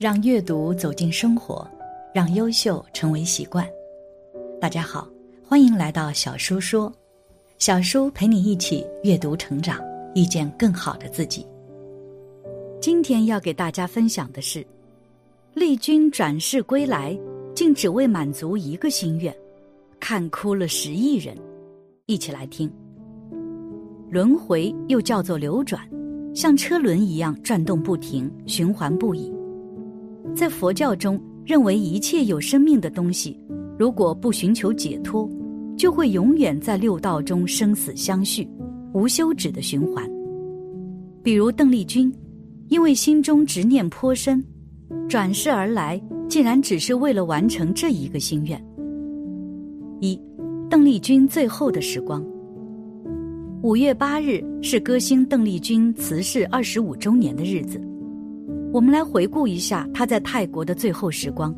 [0.00, 1.70] 让阅读走进生活，
[2.14, 3.68] 让优秀成为习惯。
[4.58, 5.06] 大家好，
[5.46, 6.90] 欢迎来到小叔说，
[7.58, 9.78] 小叔陪你一起阅读成长，
[10.14, 11.46] 遇见更好的自己。
[12.80, 14.66] 今天要给大家分享的是，
[15.52, 17.14] 丽君转世归来，
[17.54, 19.36] 竟只为满足一个心愿，
[20.00, 21.36] 看哭了十亿人。
[22.06, 22.72] 一起来听。
[24.10, 25.86] 轮回又叫做流转，
[26.34, 29.30] 像车轮一样转动不停，循环不已。
[30.34, 33.38] 在佛教中，认为一切有生命的东西，
[33.78, 35.28] 如果不寻求解脱，
[35.76, 38.48] 就会永远在六道中生死相续，
[38.92, 40.08] 无休止的循环。
[41.22, 42.12] 比如邓丽君，
[42.68, 44.42] 因为心中执念颇深，
[45.08, 48.62] 转世而来，竟然只是为了完成这一个心愿。
[50.00, 50.18] 一，
[50.70, 52.24] 邓丽君最后的时光。
[53.62, 57.78] 五月八日是歌星邓丽君辞世二十五周年的日子，
[58.72, 61.54] 我们来回顾一下她在泰国的最后时光。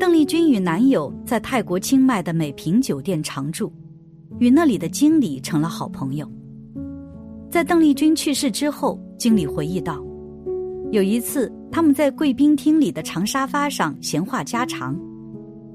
[0.00, 3.70] 邓丽君与男友在泰国清迈的美平酒店常住，
[4.38, 6.26] 与那里的经理成了好朋友。
[7.50, 10.02] 在邓丽君去世之后，经理回忆道，
[10.90, 14.98] 有一次他们在贵宾厅里的长沙发上闲话家常，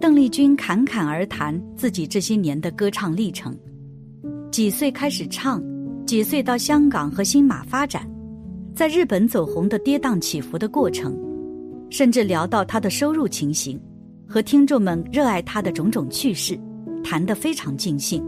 [0.02, 3.56] 邓丽君侃侃而谈自己这些年的歌唱历程。
[4.52, 5.64] 几岁开始唱，
[6.08, 8.10] 几岁到香港和新马发展，
[8.78, 11.18] 在日本走红的跌宕起伏的过程，
[11.90, 13.82] 甚至聊到他的收入情形，
[14.28, 16.56] 和听众们热爱他的种种趣事，
[17.04, 18.24] 谈得非常尽兴。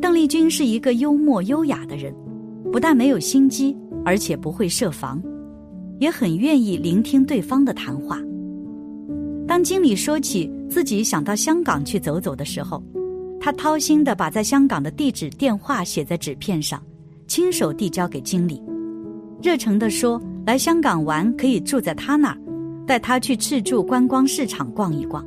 [0.00, 2.14] 邓丽君是一个幽默优雅的人，
[2.70, 5.20] 不但没有心机，而且不会设防，
[5.98, 8.20] 也很愿意聆听对方的谈话。
[9.44, 12.80] 当经理说起自己想到香港去走走的时候，
[13.40, 16.80] 他掏心的把在香港的地址、电话写在纸片上，
[17.26, 18.62] 亲手递交给经理，
[19.46, 22.38] 热诚的说：“来香港玩可以住在他那儿，
[22.84, 25.24] 带他去赤柱观光市场逛一逛。”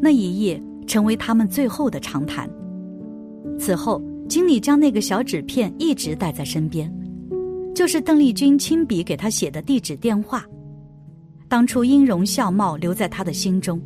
[0.00, 2.48] 那一夜成为他们最后的长谈。
[3.58, 6.90] 此后，经理将那个小纸片一直带在身边，
[7.74, 10.42] 就是邓丽君亲笔给他写的地址、电话。
[11.46, 13.78] 当初音容笑貌留在他的心中。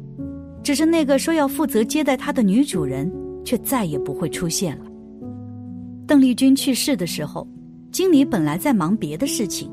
[0.62, 3.12] 只是那个说要负责接待他的女主人，
[3.44, 4.84] 却再也不会出现了。
[6.06, 7.44] 邓丽君去世的时候，
[7.92, 9.70] 经理本来在忙别的事情，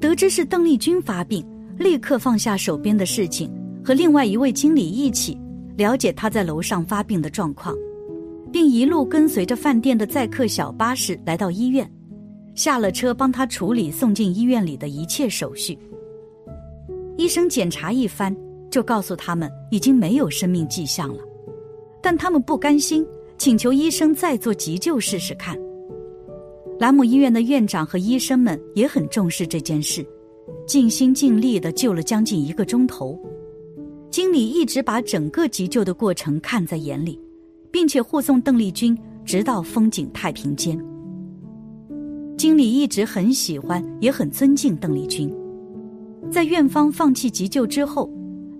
[0.00, 1.46] 得知是邓丽君发病，
[1.78, 3.48] 立刻放下手边的事情，
[3.84, 5.38] 和另外一位经理一起
[5.76, 7.72] 了解她在楼上发病的状况，
[8.52, 11.88] 并一路跟随着饭店的载客小巴士来到医院，
[12.56, 15.78] 下了车帮她处理送进医院里的一切手续。
[17.16, 18.36] 医生检查一番。
[18.68, 21.22] 就告诉他们已经没有生命迹象了，
[22.02, 23.06] 但他们不甘心，
[23.38, 25.56] 请求医生再做急救试试看。
[26.78, 30.06] 兰姆医院的院长和医生们也很重视这件事，
[30.66, 33.18] 尽心尽力的救了将近一个钟头。
[34.10, 37.18] 经理一直把整个急救的过程看在眼里，
[37.70, 40.78] 并且护送邓丽君直到风景太平间。
[42.36, 45.32] 经理一直很喜欢，也很尊敬邓丽君。
[46.30, 48.10] 在院方放弃急救之后。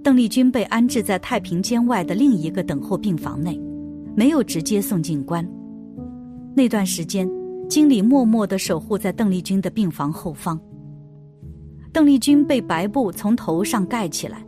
[0.03, 3.61] 邓丽君被安置在太平间外的另一个等候病房内，
[4.15, 5.45] 没有直接送进关。
[6.55, 7.29] 那段时间，
[7.69, 10.59] 经理默默的守护在邓丽君的病房后方。
[11.93, 14.45] 邓丽君被白布从头上盖起来，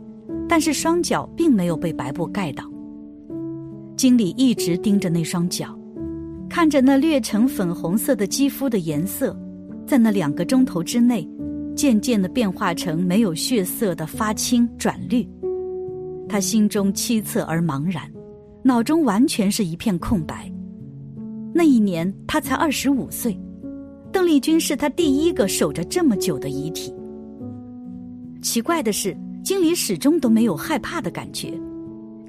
[0.47, 2.63] 但是双脚并没有被白布盖到。
[3.97, 5.77] 经理一直盯着那双脚，
[6.49, 9.37] 看着那略呈粉红色的肌肤的颜色，
[9.85, 11.27] 在那两个钟头之内，
[11.75, 15.27] 渐渐的变化成没有血色的发青转绿。
[16.29, 18.03] 他心中凄恻而茫然，
[18.63, 20.49] 脑中完全是一片空白。
[21.53, 23.37] 那一年他才二十五岁，
[24.11, 26.93] 邓丽君是他第一个守着这么久的遗体。
[28.41, 31.53] 奇怪的是，经理始终都没有害怕的感觉，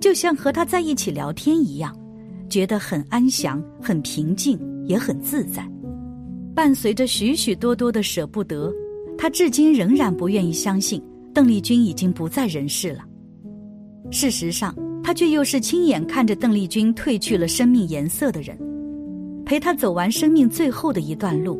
[0.00, 1.96] 就像和他在一起聊天一样，
[2.48, 5.64] 觉得很安详、很平静，也很自在。
[6.54, 8.72] 伴随着许许多多的舍不得，
[9.16, 11.02] 他至今仍然不愿意相信
[11.32, 13.04] 邓丽君已经不在人世了。
[14.10, 18.58] 事实上，他却又是亲眼看着邓丽君褪去了生命颜色的人，
[19.50, 21.58] 陪他走完生命最后的一段路，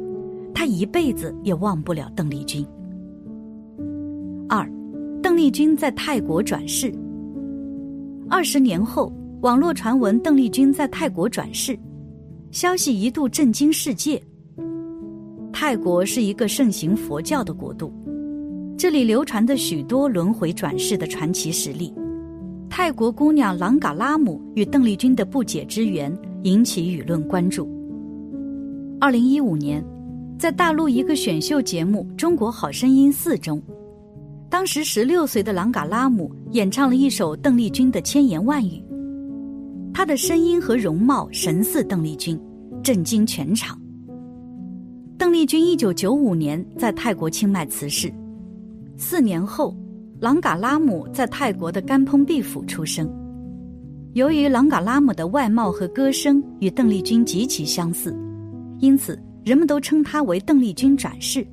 [0.55, 2.65] 他一辈子也忘不了邓丽君。
[4.49, 4.65] 二，
[5.21, 6.95] 邓丽君在泰国转世。
[8.29, 11.77] 二十年后，网络传闻邓丽君在泰国转世，
[12.53, 14.23] 消息一度震惊世界。
[15.53, 17.93] 泰国是一个盛行佛教的国度，
[18.79, 21.93] 这里流传着许多轮回转世的传奇实例。
[22.69, 27.80] 泰国姑娘朗嘎拉姆与邓丽君的不解之缘引起舆论关注。
[29.01, 29.83] 二零一五年，
[30.39, 33.61] 在大陆一个选秀节目《中国好声音四》中，
[34.51, 38.85] 当时十六岁的朗嘎拉姆演唱了一首邓丽君的千言万语，
[39.95, 42.39] 她的声音和容貌神似邓丽君，
[42.83, 43.81] 震惊全场。
[45.17, 48.13] 邓丽君一九九五年在泰国清迈辞世，
[48.99, 49.75] 四年后，
[50.21, 53.11] 朗嘎拉姆在泰国的甘蓬毕府出生。
[54.13, 58.15] 由于朗嘎拉姆的外貌和歌声与邓丽君极其相似，
[58.81, 61.47] 因此人们都称他为邓丽君转世。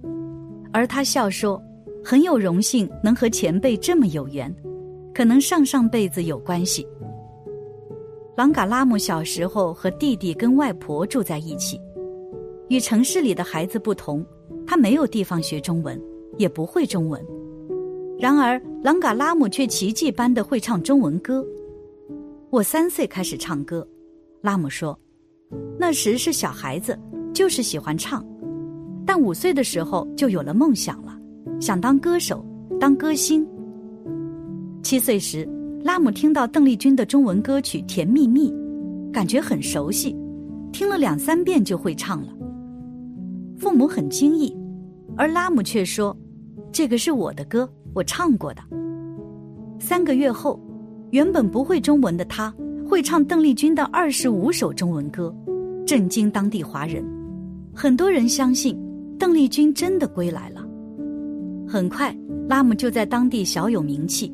[0.72, 1.62] 而他笑说
[2.04, 4.54] ：“很有荣幸能和前辈这么有缘，
[5.14, 6.88] 可能上上辈子有关系。”
[8.36, 11.80] 朗嘎拉姆小时候和弟弟跟外婆住在一起。
[12.70, 14.24] 与城市里的孩子不同，
[14.66, 16.00] 他没有地方学中文，
[16.38, 17.26] 也不会中文。
[18.20, 21.46] 然而，朗嘎拉姆却奇迹般的会唱中文歌。
[22.50, 23.88] 我三岁开始唱歌，
[24.42, 24.98] 拉姆说，
[25.80, 26.98] 那时是小孩子，
[27.34, 28.26] 就是喜欢唱。
[29.06, 31.18] 但五岁的时候就有了梦想了，
[31.60, 32.46] 想当歌手，
[32.80, 33.48] 当歌星。
[34.84, 35.48] 七岁时，
[35.84, 38.52] 拉姆听到邓丽君的中文歌曲《甜蜜蜜》，
[39.12, 40.16] 感觉很熟悉，
[40.72, 42.34] 听了两三遍就会唱了。
[43.58, 44.56] 父母很惊异，
[45.16, 46.16] 而拉姆却说
[46.72, 48.62] ：“这个是我的歌，我唱过的。”
[49.80, 50.60] 三个月后，
[51.12, 52.54] 原本不会中文的他
[52.88, 55.36] 会唱邓丽君的二十五首中文歌，
[55.86, 57.04] 震惊当地华人。
[57.76, 58.76] 很多人相信
[59.20, 60.66] 邓丽君真的归来了。
[61.68, 62.16] 很快，
[62.48, 64.34] 拉姆就在当地小有名气，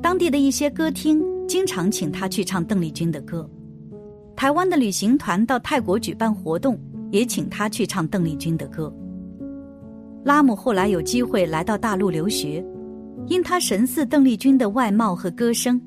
[0.00, 3.48] 当地的一些歌厅经常请他去唱邓丽君的歌。
[4.36, 6.78] 台湾的旅行团到泰国举办活动。
[7.10, 8.92] 也请他去唱邓丽君的歌。
[10.24, 12.64] 拉姆后来有机会来到大陆留学，
[13.28, 15.80] 因他神似邓丽君的外貌和歌声，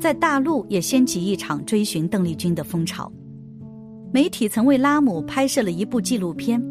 [0.00, 3.10] 在大陆也掀起一场追寻邓丽君的风潮。
[4.12, 6.62] 媒体曾为拉姆拍摄了一部纪录片。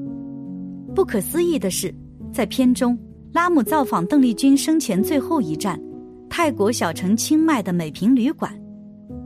[0.95, 1.93] 不可思议的是，
[2.31, 2.97] 在片中，
[3.31, 5.79] 拉姆造访邓丽君生前最后一站——
[6.29, 8.53] 泰国小城清迈的美平旅馆，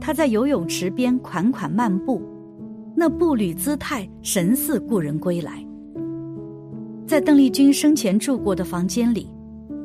[0.00, 2.22] 他在游泳池边款款漫步。
[2.96, 5.64] 那步履姿态神似故人归来。
[7.06, 9.30] 在邓丽君生前住过的房间里，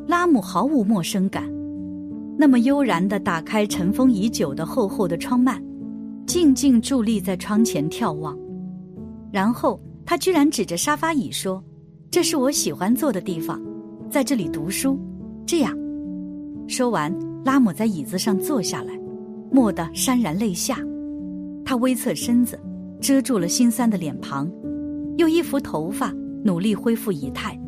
[0.08, 1.48] 拉姆毫无陌生感，
[2.38, 5.62] 那么悠然地打开尘封已久的厚厚的窗幔，
[6.26, 8.38] 静静伫立在窗前眺望。
[9.32, 11.64] 然后他居然指着沙发椅说
[12.12, 13.62] ：“这是我喜欢坐的地方，
[14.10, 15.00] 在这里读书。”
[15.46, 15.76] 这样，
[16.68, 17.14] 说完，
[17.44, 18.94] 拉姆在椅子上坐下来，
[19.52, 20.78] 蓦地潸然泪下。
[21.66, 22.60] 他微侧身子。
[23.02, 24.50] 遮住了心酸的脸庞，
[25.18, 26.10] 用一扶头发，
[26.42, 27.60] 努力恢复仪态。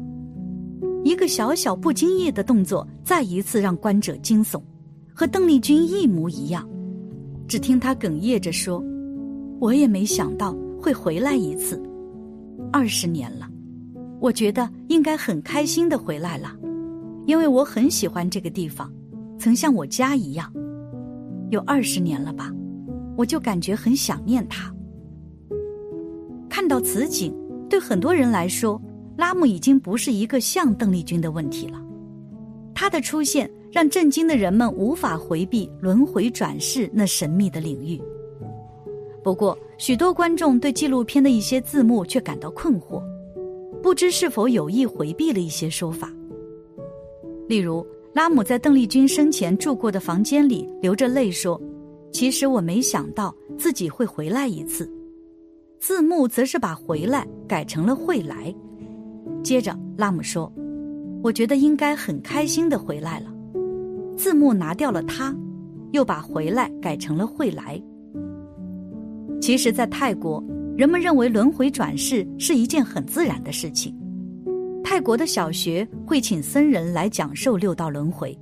[1.06, 4.60] 一个小小不经意的动作，再一次让观者惊悚，
[5.14, 6.68] 和邓丽君一模一样。
[7.48, 8.84] 只听她哽咽着说
[9.62, 11.80] ：“我也没想到会回来一次，
[12.72, 13.48] 二十年了，
[14.20, 16.56] 我觉得应该很开心的回来了，
[17.28, 18.92] 因为我很喜欢这个地方，
[19.38, 20.52] 曾像我家一样。
[21.52, 22.52] 有二十年了吧，
[23.16, 24.74] 我就感觉很想念他。”
[26.50, 27.32] 看到此景，
[27.70, 28.82] 对很多人来说，
[29.18, 31.82] 拉姆已经不是一个像邓丽君的问题了。
[32.74, 38.02] 他的出现让震惊的人们无法回避轮回转世那神秘的领域。
[39.24, 43.02] 不过，许多观众对纪录片的一些字幕却感到困惑，
[43.82, 46.12] 不知是否有意回避了一些说法。
[47.48, 51.60] 例如，拉姆在邓丽君生前住过的房间里流着泪说
[52.12, 54.92] ：“其实我没想到自己会回来一次。”
[55.80, 58.54] 字幕则是把“回来”改成了“会来”。
[59.44, 60.52] 接着，拉姆说
[61.24, 63.34] ：“我觉得应该很开心的回来了。”
[64.18, 65.36] 字幕拿掉了“他”，
[65.92, 67.82] 又把“回来”改成了“会来”。
[69.42, 70.44] 其实，在泰国，
[70.76, 73.96] 人们认为轮回转世是一件很自然的事情。
[74.84, 78.38] 泰国的小学会请僧人来讲授六道轮回，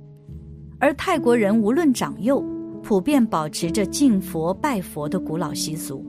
[0.78, 2.42] 而泰国人无论长幼，
[2.82, 6.04] 普遍保持着敬佛拜佛的古老习俗。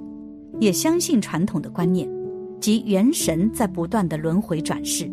[0.61, 2.09] 也相信传统的观念，
[2.59, 5.09] 即元神在不断的轮回转世。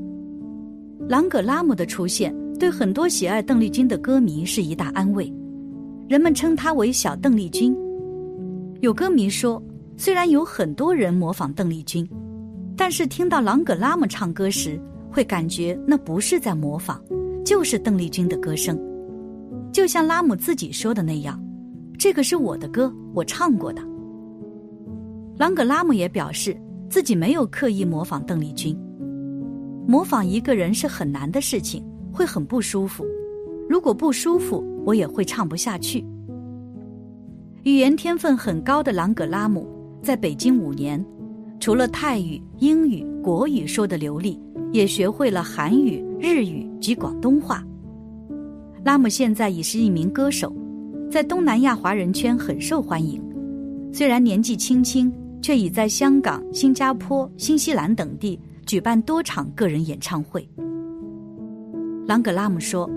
[1.09, 5.33] 朗格拉姆的出现，对很多喜爱邓丽君的歌迷是一大安慰。
[6.09, 7.77] 人们称她为“小邓丽君”。
[8.81, 9.63] 有歌迷说，
[9.97, 12.09] 虽然有很多人模仿邓丽君，
[12.77, 14.81] 但是听到朗格拉姆唱歌时，
[15.11, 17.01] 会感觉那不是在模仿，
[17.45, 18.79] 就是邓丽君的歌声。
[19.73, 21.43] 就像拉姆自己说的那样
[21.99, 23.83] ：“这个是我的歌，我唱过的。”
[25.39, 26.57] 朗格拉姆也表示
[26.93, 28.79] 自己没有刻意模仿邓丽君。
[29.89, 31.83] 模仿一个人是很难的事情，
[32.13, 33.03] 会很不舒服。
[33.67, 36.05] 如果不舒服，我也会唱不下去。
[37.63, 39.67] 语言天分很高的朗格拉姆
[40.03, 41.03] 在北京五年，
[41.59, 44.39] 除了泰语、英语、国语说的流利，
[44.71, 47.65] 也学会了韩语、日语及广东话。
[48.85, 50.55] 拉姆现在已是一名歌手，
[51.11, 53.19] 在东南亚华人圈很受欢迎。
[53.95, 55.11] 虽然年纪轻轻，
[55.43, 60.49] 却已在香港、新加坡、新西兰等地举办多场个人演唱会。
[62.07, 62.89] 朗格拉姆说：“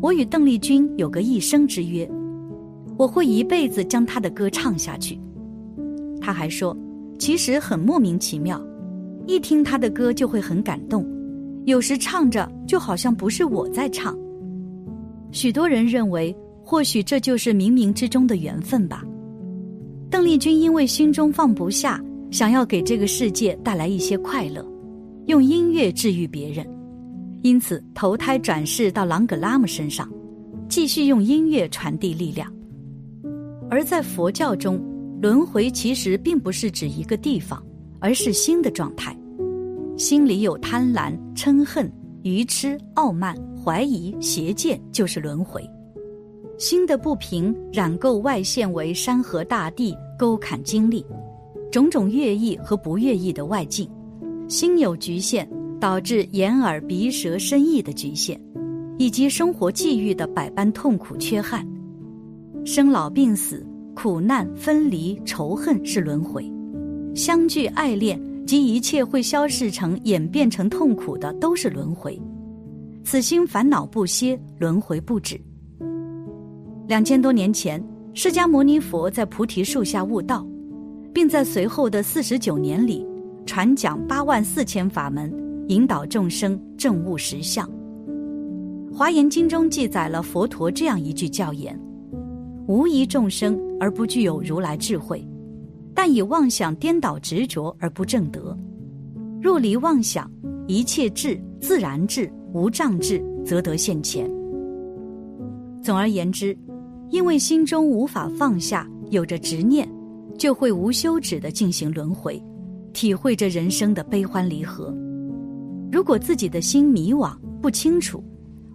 [0.00, 2.08] 我与邓丽君有个一生之约，
[2.96, 5.20] 我会一辈子将她的歌唱下去。”
[6.20, 6.76] 他还说
[7.18, 8.60] ：“其实很莫名其妙，
[9.26, 11.06] 一听她的歌就会很感动，
[11.64, 14.16] 有时唱着就好像不是我在唱。”
[15.30, 19.04] 许多人认为，或许这就是冥冥之中的缘分吧。
[20.10, 24.64] 邓丽君因为心中放不下，想要给这个世界带来一些快乐，
[25.26, 26.66] 用音乐治愈别人，
[27.42, 30.10] 因此投胎转世到朗格拉姆身上，
[30.68, 32.52] 继续用音乐传递力量。
[33.70, 34.80] 而在佛教中，
[35.20, 37.62] 轮回其实并不是指一个地方，
[38.00, 39.16] 而是心的状态。
[39.96, 41.90] 心里有贪婪、嗔恨、
[42.22, 43.36] 愚痴、傲慢。
[43.60, 45.68] 怀疑、邪见就是轮回，
[46.58, 51.06] 心的不平染垢外现为山河大地、沟坎经历，
[51.70, 53.88] 种种乐意和不乐意的外境，
[54.48, 55.48] 心有局限，
[55.78, 58.36] 导致眼耳鼻舌身意的局限，
[58.98, 61.64] 以及生活际遇的百般痛苦缺憾，
[62.64, 66.44] 生老病死、苦难、分离、仇恨是轮回，
[67.14, 72.20] 相聚、爱恋及一切会消逝成、演变成痛苦的都是轮回。
[73.04, 75.40] 此心烦恼不歇，轮回不止。
[76.88, 77.82] 两千多年前，
[78.14, 80.46] 释迦牟尼佛在菩提树下悟道，
[81.12, 83.06] 并在随后的四十九年里，
[83.44, 85.30] 传讲八万四千法门，
[85.68, 87.70] 引导众生证悟实相。
[88.90, 91.78] 华严经中记载了佛陀这样一句教言
[92.66, 95.22] ：“无疑众生而不具有如来智慧，
[95.92, 98.56] 但以妄想颠倒执着而不正得。
[99.42, 100.30] 若离妄想，
[100.66, 104.26] 一切智自然智。”无障智，则得现前。
[105.82, 106.56] 总而言之，
[107.10, 109.88] 因为心中无法放下，有着执念，
[110.36, 112.42] 就会无休止的进行轮回，
[112.92, 114.94] 体会着人生的悲欢离合。
[115.90, 118.22] 如果自己的心迷惘不清楚，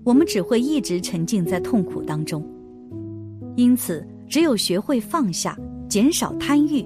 [0.03, 2.43] 我们只会一直沉浸在痛苦当中。
[3.55, 6.83] 因此，只有学会放下，减少贪欲，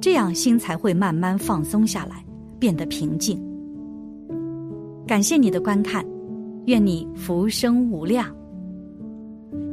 [0.00, 2.24] 这样心才会慢慢放松下来，
[2.58, 3.42] 变得平静。
[5.06, 6.04] 感谢你的观看。
[6.66, 8.34] 愿你福生无量。